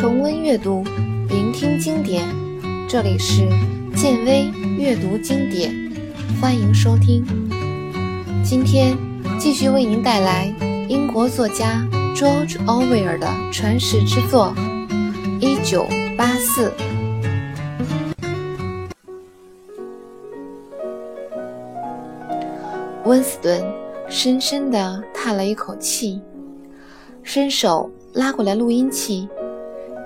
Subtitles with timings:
[0.00, 0.84] 重温阅读，
[1.28, 2.24] 聆听经典。
[2.88, 3.48] 这里是
[3.96, 4.48] 建威
[4.78, 5.74] 阅读经典，
[6.40, 7.26] 欢迎收听。
[8.44, 8.96] 今天
[9.40, 10.54] 继续为您带来
[10.88, 11.84] 英国作家
[12.14, 14.54] George Orwell 的传世之作
[15.40, 15.84] 《一九
[16.16, 16.70] 八四》。
[23.04, 23.64] 温斯顿
[24.08, 26.20] 深深地叹了一口气，
[27.24, 29.28] 伸手拉过来录音器，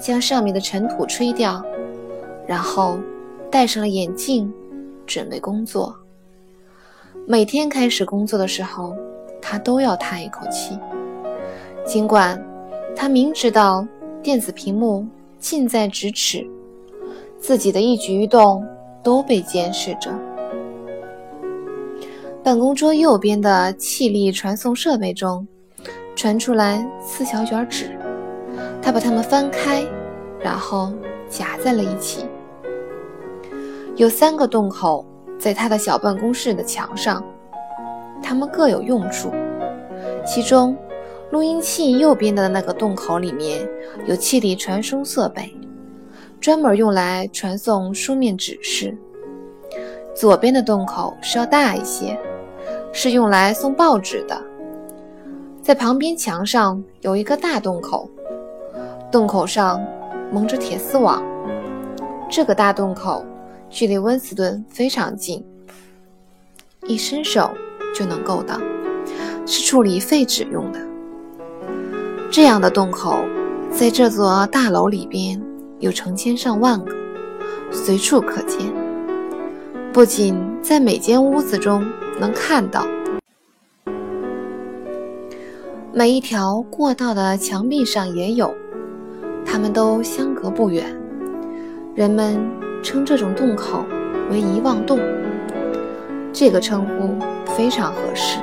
[0.00, 1.62] 将上面的尘土吹掉，
[2.46, 2.98] 然后
[3.50, 4.52] 戴上了眼镜，
[5.06, 5.94] 准备工作。
[7.26, 8.96] 每天开始工作的时候，
[9.42, 10.78] 他都要叹一口气，
[11.84, 12.42] 尽管
[12.96, 13.86] 他明知道
[14.22, 15.06] 电子屏幕
[15.38, 16.46] 近在咫尺，
[17.38, 18.66] 自己的一举一动
[19.02, 20.10] 都被监视着。
[22.42, 25.46] 办公桌右边的气力传送设备中
[26.16, 27.90] 传出来四小卷纸，
[28.82, 29.86] 他把它们翻开，
[30.40, 30.92] 然后
[31.28, 32.26] 夹在了一起。
[33.96, 35.04] 有三个洞口
[35.38, 37.22] 在他的小办公室的墙上，
[38.22, 39.30] 它们各有用处。
[40.26, 40.76] 其中，
[41.30, 43.68] 录音器右边的那个洞口里面
[44.06, 45.54] 有气力传输设备，
[46.40, 48.96] 专门用来传送书面指示。
[50.14, 52.18] 左边的洞口稍大一些。
[52.92, 54.36] 是用来送报纸的。
[55.62, 58.10] 在旁边墙上有一个大洞口，
[59.10, 59.84] 洞口上
[60.32, 61.22] 蒙着铁丝网。
[62.30, 63.24] 这个大洞口
[63.68, 65.44] 距离温斯顿非常近，
[66.86, 67.50] 一伸手
[67.94, 68.60] 就能够到，
[69.46, 70.80] 是处理废纸用的。
[72.30, 73.24] 这样的洞口
[73.70, 75.40] 在这座大楼里边
[75.80, 76.94] 有成千上万个，
[77.72, 78.72] 随处可见。
[79.92, 81.84] 不仅在每间屋子中。
[82.20, 82.86] 能看到，
[85.90, 88.54] 每一条过道的墙壁上也有，
[89.50, 90.86] 它们都相隔不远。
[91.96, 92.38] 人们
[92.84, 93.84] 称这种洞口
[94.30, 95.00] 为遗忘洞，
[96.32, 97.18] 这个称呼
[97.52, 98.38] 非常合适。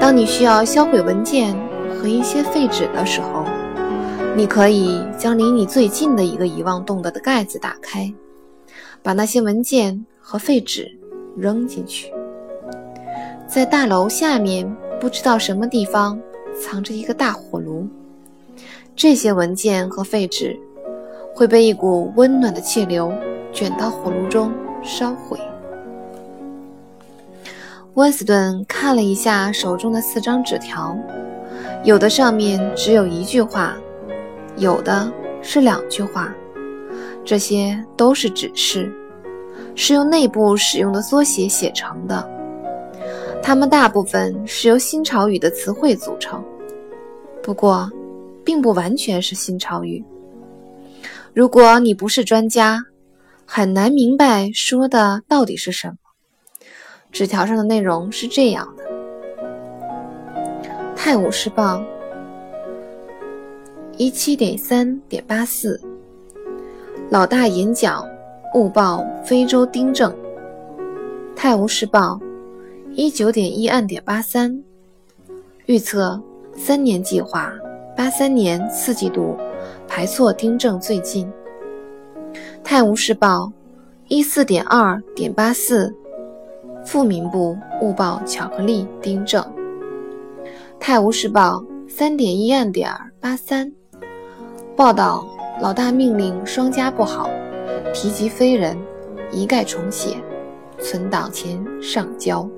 [0.00, 1.54] 当你需要销毁文件
[1.94, 3.44] 和一些废纸的时候，
[4.34, 8.10] 你可以将离你最近的一个遗忘洞的盖子打开，
[9.02, 10.90] 把那些文件和废纸
[11.36, 12.10] 扔进去。
[13.46, 14.66] 在大楼下面，
[14.98, 16.18] 不知道什么地方
[16.58, 17.86] 藏着一个大火炉。
[19.00, 20.54] 这些文件和废纸
[21.34, 23.10] 会被一股温暖的气流
[23.50, 24.52] 卷到火炉中
[24.82, 25.40] 烧毁。
[27.94, 30.94] 温斯顿看了一下手中的四张纸条，
[31.82, 33.74] 有的上面只有一句话，
[34.58, 36.30] 有的是两句话。
[37.24, 38.92] 这些都是指示，
[39.74, 42.30] 是用内部使用的缩写写成的。
[43.42, 46.44] 它们大部分是由新潮语的词汇组成，
[47.42, 47.90] 不过，
[48.44, 50.04] 并不完全是新潮语。
[51.32, 52.84] 如果你不是专家，
[53.46, 55.94] 很难明白说的到底是什么。
[57.12, 58.84] 纸条上的内容是这样的：
[60.96, 61.78] 《泰晤士报》
[63.96, 65.80] 一七点三点八四，
[67.10, 68.06] 老大演讲
[68.54, 70.12] 误报非洲丁正，
[71.36, 72.20] 《泰晤士报》。
[72.96, 74.64] 一九点一按点八三，
[75.66, 76.20] 预测
[76.56, 77.54] 三年计划，
[78.00, 79.36] 八三年四季度
[79.86, 81.30] 排错订正最近。
[82.64, 83.52] 泰晤士报
[84.08, 85.94] 一四点二点八四，
[86.82, 89.44] 富民部误报巧克力订正。
[90.78, 92.90] 泰晤士报三点一按点
[93.20, 93.70] 八三，
[94.74, 95.26] 报道
[95.60, 97.28] 老大命令双加不好，
[97.92, 98.78] 提及非人，
[99.30, 100.16] 一概重写，
[100.78, 102.48] 存档前上交。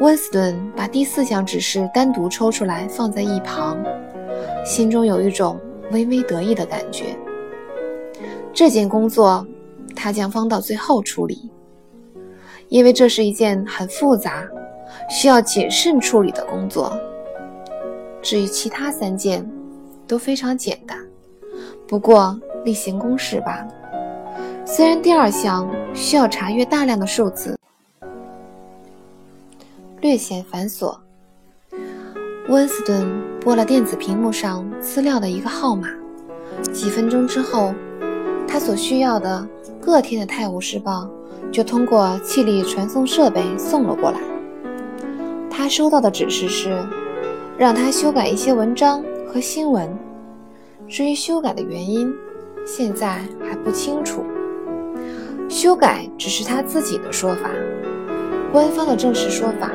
[0.00, 3.76] 温斯顿把第四项指示单独抽出来放在一旁，
[4.64, 5.60] 心中有一种
[5.92, 7.14] 微微得意的感觉。
[8.50, 9.46] 这件工作
[9.94, 11.50] 他将放到最后处理，
[12.70, 14.48] 因为这是一件很复杂、
[15.10, 16.98] 需要谨慎处理的工作。
[18.22, 19.46] 至于其他三件，
[20.06, 20.96] 都非常简单，
[21.86, 23.68] 不过例行公事罢了。
[24.64, 27.59] 虽然第二项需要查阅大量的数字。
[30.00, 30.96] 略显繁琐。
[32.48, 33.06] 温斯顿
[33.40, 35.88] 拨了电子屏幕上资料的一个号码，
[36.72, 37.74] 几分钟之后，
[38.48, 39.46] 他所需要的
[39.80, 41.08] 各天的《泰晤士报》
[41.50, 44.18] 就通过气力传送设备送了过来。
[45.50, 46.82] 他收到的指示是，
[47.58, 49.94] 让他修改一些文章和新闻。
[50.88, 52.12] 至于修改的原因，
[52.66, 54.24] 现在还不清楚。
[55.48, 57.50] 修改只是他自己的说法，
[58.52, 59.70] 官方的正式说法。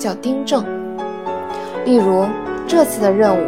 [0.00, 0.64] 叫丁正。
[1.84, 2.24] 例如，
[2.66, 3.42] 这次的任务，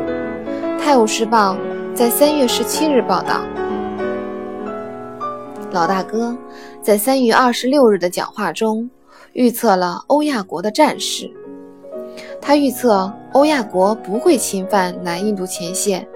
[0.79, 1.55] 《泰晤士报》
[1.95, 3.41] 在三月十七日报道，
[5.71, 6.37] 老大哥
[6.83, 8.91] 在三月二十六日的讲话中
[9.33, 11.31] 预测了欧亚国的战事。
[12.39, 16.07] 他预测欧亚国不会侵犯南印度前线，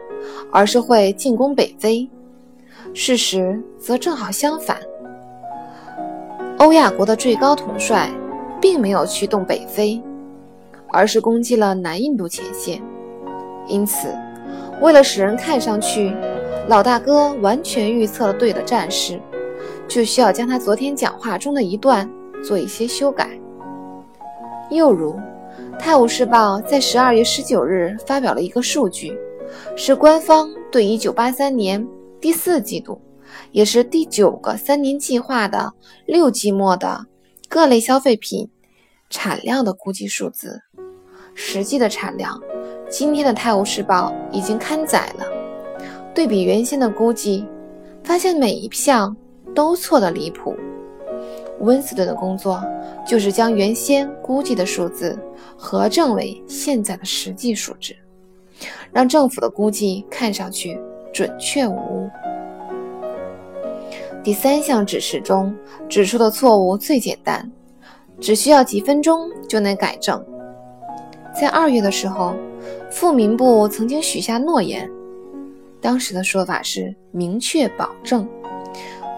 [0.53, 2.07] 而是会进攻北非。
[2.93, 4.77] 事实则正好相反，
[6.59, 8.11] 欧亚国的最高统帅
[8.61, 10.03] 并没有驱动北非，
[10.88, 12.82] 而是攻击了南印度前线。
[13.69, 14.08] 因此，
[14.81, 16.14] 为了使人看上去
[16.69, 19.20] 老大哥完全预测了对的战事，
[19.88, 22.08] 就需要将他昨天讲话中的一段
[22.44, 23.31] 做一些修改。
[24.70, 25.14] 又如。
[25.79, 29.14] 《泰晤士报》在十二月十九日发表了一个数据，
[29.76, 31.87] 是官方对一九八三年
[32.19, 32.99] 第四季度，
[33.52, 35.70] 也是第九个三年计划的
[36.06, 37.05] 六季末的
[37.49, 38.49] 各类消费品
[39.09, 40.63] 产量的估计数字。
[41.35, 42.41] 实际的产量，
[42.89, 45.25] 今天的《泰晤士报》已经刊载了。
[46.15, 47.47] 对比原先的估计，
[48.03, 49.15] 发现每一项
[49.55, 50.57] 都错得离谱。
[51.61, 52.63] 温斯顿的工作
[53.07, 55.19] 就是将原先估计的数字。
[55.59, 57.97] 核证为现在的实际数值，
[58.93, 60.79] 让政府的估计看上去
[61.15, 62.11] 准确无误。
[64.26, 65.55] 第三项指示中
[65.88, 67.49] 指出的错误最简单，
[68.19, 70.20] 只需要几分钟就能改正。
[71.32, 72.34] 在二月的时候，
[72.90, 74.90] 富民部曾经许下诺言，
[75.81, 78.28] 当时的说法是明确保证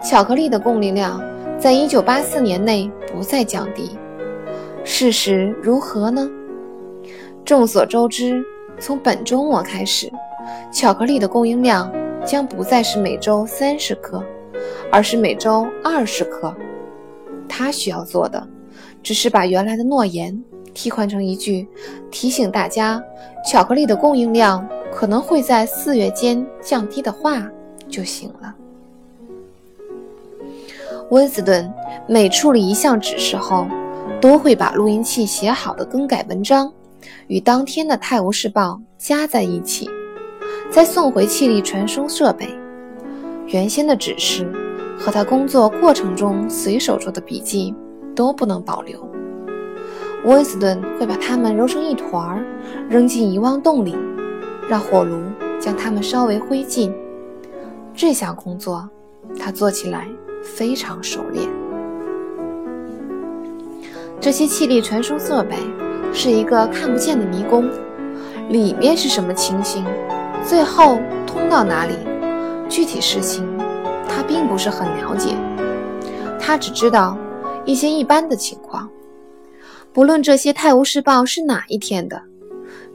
[0.03, 1.19] 巧克力的供应量
[1.57, 3.97] 在一九八四年内不再降低。
[4.83, 6.29] 事实如何呢？
[7.43, 8.45] 众所周知，
[8.79, 10.07] 从本周末开始，
[10.71, 11.91] 巧克力的供应量
[12.23, 14.23] 将不再是每周三十克，
[14.91, 16.53] 而是每周二十克。
[17.47, 18.47] 他需要做的，
[19.01, 20.43] 只是把原来的诺言
[20.73, 21.67] 替换成一句
[22.11, 23.03] 提醒大家
[23.45, 27.49] 巧克力的供应量可能会在四月间降低的话
[27.87, 28.55] 就行了。
[31.09, 31.71] 温斯顿
[32.07, 33.67] 每处理一项指示后。
[34.21, 36.69] 都会把录音器写好的更改文章
[37.27, 39.89] 与当天的《泰晤士报》加在一起，
[40.69, 42.58] 再送回气力传输设备。
[43.51, 44.47] 原先的指示
[44.95, 47.73] 和他工作过程中随手做的笔记
[48.15, 49.09] 都不能保留。
[50.23, 52.45] 温斯顿会把它们揉成一团儿，
[52.87, 53.97] 扔进遗忘洞里，
[54.67, 55.17] 让火炉
[55.59, 56.93] 将它们烧为灰烬。
[57.95, 58.87] 这项工作
[59.39, 60.07] 他做起来
[60.43, 61.49] 非常熟练。
[64.21, 65.55] 这些气力传输设备
[66.13, 67.67] 是一个看不见的迷宫，
[68.49, 69.83] 里面是什么情形，
[70.45, 71.93] 最后通到哪里，
[72.69, 73.45] 具体事情
[74.07, 75.35] 他并不是很了解。
[76.39, 77.17] 他只知道
[77.65, 78.89] 一些一般的情况。
[79.91, 82.21] 不论这些《泰晤士报》是哪一天的，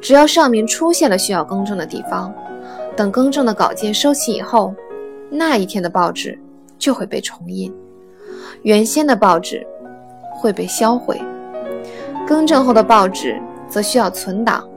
[0.00, 2.32] 只要上面出现了需要更正的地方，
[2.97, 4.73] 等更正的稿件收齐以后，
[5.29, 6.38] 那一天的报纸
[6.79, 7.71] 就会被重印，
[8.62, 9.67] 原先的报纸。
[10.37, 11.19] 会被销毁，
[12.26, 14.69] 更正后的报纸则需要存档。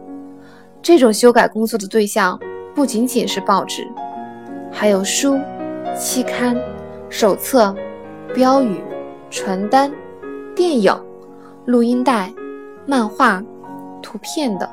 [0.82, 2.40] 这种修改工作的对象
[2.74, 3.86] 不仅仅是报纸，
[4.80, 5.40] 还有书、
[5.98, 6.56] 期刊、
[7.10, 7.76] 手册、
[8.36, 8.80] 标语、
[9.32, 9.92] 传单、
[10.56, 10.96] 电影、
[11.66, 12.32] 录音带、
[12.86, 13.44] 漫画、
[14.04, 14.70] 图片等。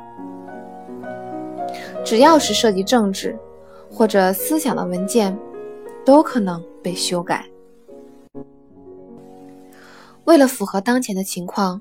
[2.04, 3.34] 只要是涉及政治
[3.90, 5.34] 或者思想的文件，
[6.04, 7.46] 都可能被修改。
[10.24, 11.80] 为了符合当前的情况，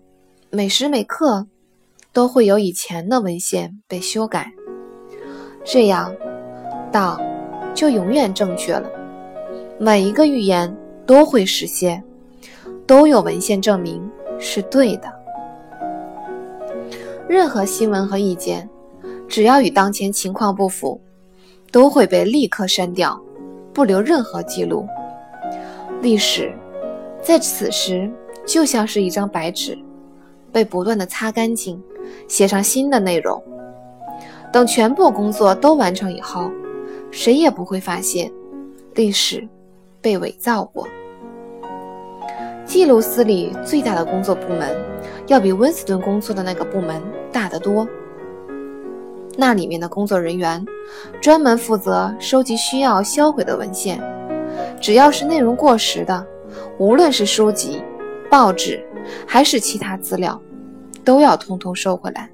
[0.50, 1.46] 每时每刻
[2.14, 4.54] 都会有以前的文献被修改，
[5.66, 6.16] 这样
[6.90, 7.20] 党
[7.74, 8.90] 就永远正确了。
[9.78, 10.74] 每一个预言
[11.06, 12.04] 都会实现，
[12.86, 14.02] 都有文献证明
[14.40, 15.12] 是对的。
[17.28, 18.70] 任何新闻和意见，
[19.28, 21.00] 只要与当前情况不符，
[21.72, 23.20] 都会被立刻删掉，
[23.74, 24.88] 不留任何记录。
[26.02, 26.54] 历史
[27.22, 28.12] 在此时。
[28.46, 29.80] 就像是一张白纸，
[30.52, 31.82] 被不断的擦干净，
[32.28, 33.42] 写上新的内容。
[34.52, 36.52] 等全部工作都完成以后，
[37.14, 38.32] 谁也不会发现
[38.96, 39.48] 历史
[40.02, 40.88] 被伪造过。
[42.66, 44.76] 记录司里最大的工作部门，
[45.28, 47.00] 要比温斯顿工作的那个部门
[47.32, 47.88] 大得多。
[49.38, 50.66] 那里面的工作人员
[51.22, 54.02] 专门负责收集需要销毁的文献，
[54.82, 56.26] 只要是内容过时的，
[56.80, 57.82] 无论是书籍。
[58.32, 58.84] 报纸
[59.28, 60.42] 还是其他资料，
[61.06, 62.28] 都要通通收回来。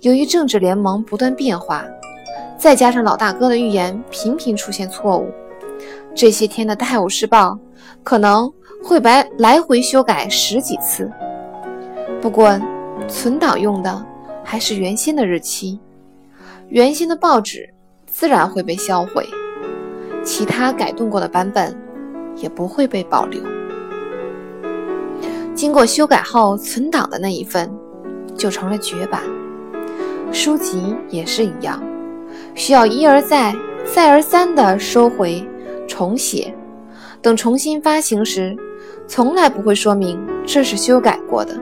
[0.00, 1.84] 由于政治联盟不断变化，
[2.58, 5.30] 再加上老大哥的预言频频出现错误，
[6.12, 7.52] 这些天的《泰晤士报》
[8.02, 11.08] 可能会白来回修改十几次。
[12.20, 12.60] 不过，
[13.06, 14.04] 存档用的
[14.42, 15.78] 还是原先的日期，
[16.68, 17.72] 原先的报纸
[18.06, 19.24] 自然会被销毁，
[20.24, 21.72] 其他改动过的版本
[22.34, 23.40] 也不会被保留。
[25.54, 27.70] 经过修改后存档的那一份
[28.36, 29.22] 就成了绝版。
[30.32, 31.80] 书籍也是一样，
[32.54, 35.46] 需要一而再、再而三地收回、
[35.86, 36.54] 重写，
[37.22, 38.56] 等重新发行时，
[39.06, 41.54] 从来不会说明这是修改过的。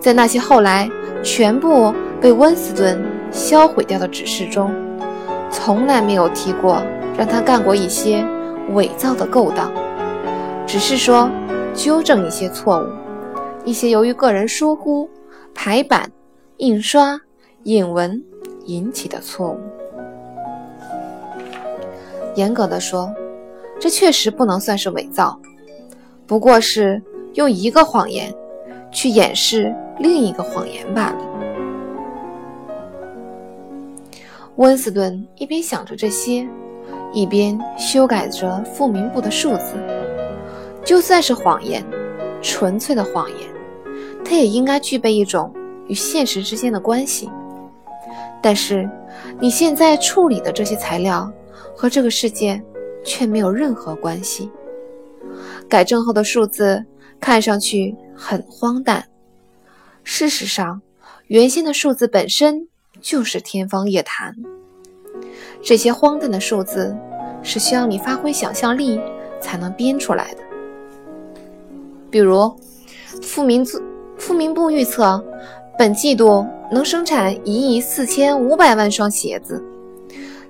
[0.00, 0.88] 在那些后来
[1.22, 4.72] 全部被温斯顿销毁掉的指示中，
[5.50, 6.82] 从来没有提过
[7.16, 8.24] 让他干过一些
[8.74, 9.72] 伪造的勾当，
[10.66, 11.30] 只是说
[11.74, 12.86] 纠正一些错误，
[13.64, 15.08] 一些由于个人疏忽
[15.54, 16.10] 排版。
[16.60, 17.20] 印刷、
[17.62, 18.20] 引文
[18.68, 19.58] 引起的错误。
[22.34, 23.12] 严格的说，
[23.80, 25.38] 这确实不能算是伪造，
[26.26, 27.02] 不过是
[27.34, 28.32] 用一个谎言
[28.92, 31.18] 去掩饰另一个谎言罢了。
[34.56, 36.46] 温斯顿一边想着这些，
[37.12, 39.74] 一边修改着复明部的数字。
[40.84, 41.84] 就算是谎言，
[42.42, 43.38] 纯粹的谎言，
[44.24, 45.52] 它也应该具备一种。
[45.88, 47.30] 与现实之间的关系，
[48.42, 48.88] 但是
[49.40, 51.30] 你现在处理的这些材料
[51.74, 52.62] 和这个世界
[53.04, 54.50] 却没有任何关系。
[55.68, 56.84] 改正后的数字
[57.20, 59.08] 看上去很荒诞，
[60.02, 60.80] 事实上，
[61.26, 62.68] 原先的数字本身
[63.00, 64.34] 就是天方夜谭。
[65.62, 66.96] 这些荒诞的数字
[67.42, 69.00] 是需要你发挥想象力
[69.40, 70.42] 才能编出来的，
[72.10, 72.56] 比如
[73.20, 73.82] 复明字
[74.16, 75.22] 复明部预测。
[75.78, 79.64] 本季度能生产一亿四千五百万双鞋子，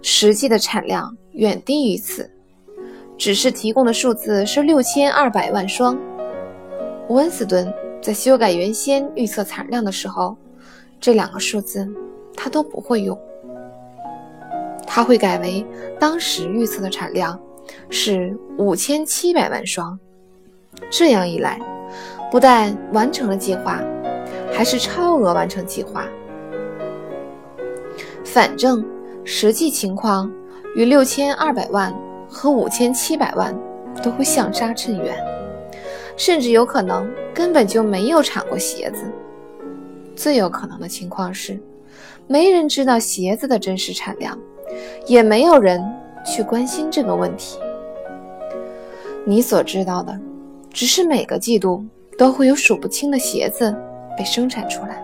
[0.00, 2.30] 实际的产量远低于此。
[3.18, 5.99] 只是提供的数字是六千二百万双。
[7.11, 7.70] 温斯顿
[8.00, 10.35] 在修改原先预测产量的时候，
[10.99, 11.87] 这两个数字
[12.35, 13.18] 他都不会用，
[14.87, 15.62] 他会改为
[16.00, 17.38] 当时预测的产量
[17.90, 19.99] 是五千七百万双。
[20.88, 21.61] 这样一来，
[22.30, 23.82] 不但完成了计划。
[24.59, 26.05] 还是超额完成计划。
[28.25, 28.85] 反正
[29.23, 30.29] 实际情况
[30.75, 31.95] 与六千二百万
[32.29, 33.57] 和五千七百万
[34.03, 35.17] 都会相差甚远，
[36.17, 39.05] 甚至有可能根本就没有产过鞋子。
[40.17, 41.57] 最有可能的情况是，
[42.27, 44.37] 没人知道鞋子的真实产量，
[45.07, 45.81] 也没有人
[46.27, 47.61] 去关心这个问题。
[49.25, 50.19] 你所知道的，
[50.73, 51.85] 只是每个季度
[52.19, 53.73] 都会有数不清的鞋子。
[54.19, 55.01] 被生产出来，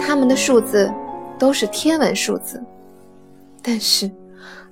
[0.00, 0.92] 他们的数字
[1.38, 2.60] 都是天文数字，
[3.62, 4.10] 但是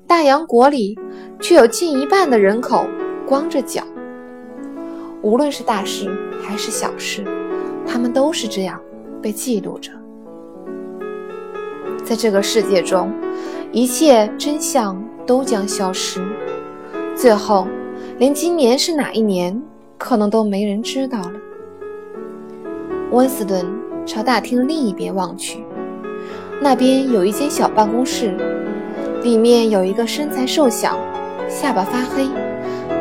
[0.09, 0.99] 大洋国里
[1.41, 2.85] 却有近一半的人口
[3.29, 3.85] 光着脚。
[5.23, 6.11] 无论是大事
[6.43, 7.25] 还是小事，
[7.87, 8.81] 他们都是这样
[9.23, 9.93] 被记录着。
[12.05, 13.13] 在这个世界中，
[13.71, 16.21] 一切真相都将消失，
[17.15, 17.69] 最后
[18.19, 19.61] 连今年是哪一年，
[19.97, 21.33] 可能都没人知道了。
[23.11, 23.65] 温斯顿
[24.05, 25.65] 朝大厅另一边望去，
[26.61, 28.37] 那边有一间小办公室，
[29.23, 30.99] 里面有一个身材瘦小、
[31.49, 32.29] 下巴发黑，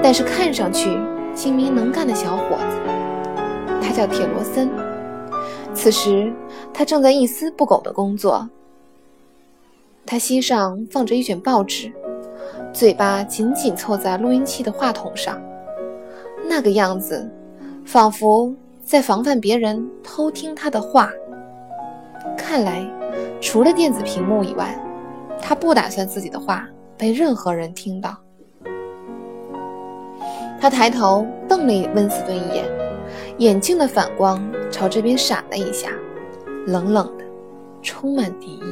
[0.02, 0.98] 但是看上去
[1.36, 2.78] 精明能干的小伙子。
[3.82, 4.70] 他叫铁罗森。
[5.74, 6.32] 此时，
[6.74, 8.50] 他正在一丝不苟地工作。
[10.06, 11.92] 他膝上放着一卷报纸，
[12.72, 15.38] 嘴巴紧紧凑在录音器的话筒上，
[16.48, 17.30] 那个样子，
[17.86, 18.56] 仿佛……
[18.88, 21.12] 在防范别人偷听他的话。
[22.38, 22.90] 看来，
[23.42, 24.82] 除了电子屏幕以外，
[25.42, 26.66] 他不打算自己的话
[26.98, 28.16] 被任何人听到。
[30.58, 32.66] 他抬头瞪了温斯顿一眼，
[33.40, 34.42] 眼镜的反光
[34.72, 35.90] 朝这边闪了一下，
[36.66, 37.26] 冷冷的，
[37.82, 38.64] 充满敌意。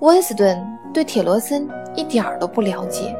[0.00, 0.58] 温斯顿
[0.94, 3.14] 对铁罗森一点儿都不了解，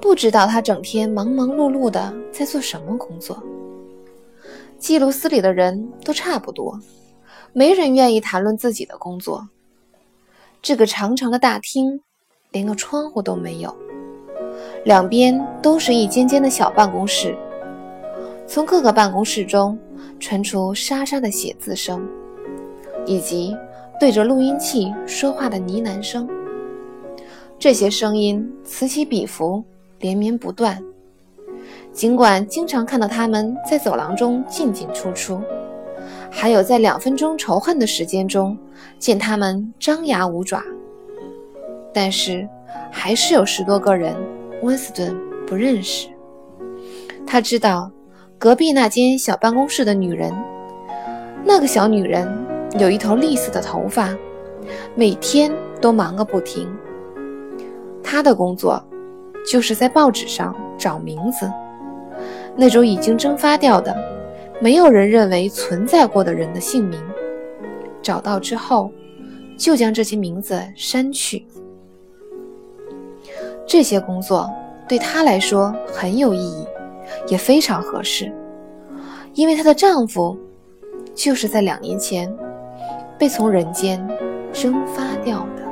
[0.00, 3.42] 不知道他整天忙忙碌碌的在做什么工作。
[4.78, 6.78] 记录司里的人都差不多，
[7.52, 9.48] 没人愿意谈论自己的工作。
[10.62, 12.00] 这个长长的大厅
[12.50, 13.74] 连个窗户都没有，
[14.84, 17.36] 两边都是一间间的小办公室。
[18.46, 19.78] 从各个办公室中
[20.20, 22.06] 传出沙沙的写字声，
[23.06, 23.56] 以及
[23.98, 26.28] 对着录音器说话的呢喃声。
[27.58, 29.64] 这些声音此起彼伏，
[29.98, 30.82] 连绵不断。
[31.96, 35.40] 尽管经常看到他们在走廊中进进出出，
[36.30, 38.56] 还有在两分钟仇恨的时间中
[38.98, 40.62] 见他们张牙舞爪，
[41.94, 42.46] 但是
[42.90, 44.14] 还是有十多个人
[44.60, 46.08] 温斯顿不认识。
[47.26, 47.90] 他知道
[48.38, 50.30] 隔壁那间小办公室的女人，
[51.46, 52.30] 那个小女人
[52.78, 54.14] 有一头栗色的头发，
[54.94, 55.50] 每天
[55.80, 56.68] 都忙个不停。
[58.02, 58.84] 她的工作
[59.50, 61.50] 就是在报纸上找名字，
[62.56, 63.94] 那种已经蒸发掉的、
[64.60, 67.00] 没有人认为存在过的人的姓名。
[68.02, 68.90] 找到之后，
[69.58, 71.44] 就将这些名字删去。
[73.66, 74.48] 这些工作
[74.88, 76.64] 对她来说很有意义，
[77.26, 78.32] 也非常合适，
[79.34, 80.38] 因为她的丈夫
[81.14, 82.32] 就是在两年前
[83.18, 84.00] 被从人间
[84.52, 85.65] 蒸发掉的。